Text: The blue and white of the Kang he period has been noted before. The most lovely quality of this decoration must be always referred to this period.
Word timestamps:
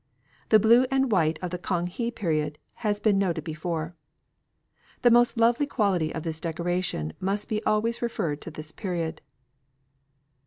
The 0.49 0.57
blue 0.57 0.87
and 0.89 1.11
white 1.11 1.37
of 1.43 1.51
the 1.51 1.59
Kang 1.59 1.85
he 1.85 2.09
period 2.09 2.57
has 2.81 2.99
been 2.99 3.19
noted 3.19 3.43
before. 3.43 3.93
The 5.03 5.11
most 5.11 5.37
lovely 5.37 5.67
quality 5.67 6.11
of 6.11 6.23
this 6.23 6.39
decoration 6.39 7.13
must 7.19 7.47
be 7.47 7.63
always 7.65 8.01
referred 8.01 8.41
to 8.41 8.49
this 8.49 8.71
period. 8.71 9.21